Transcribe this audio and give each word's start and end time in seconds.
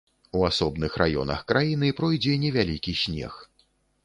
У 0.37 0.39
асобных 0.47 0.95
раёнах 1.01 1.43
краіны 1.51 1.93
пройдзе 2.01 2.33
невялікі 2.47 2.97
снег. 3.05 3.39